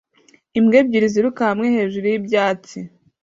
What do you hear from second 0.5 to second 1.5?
Imbwa ebyiri ziruka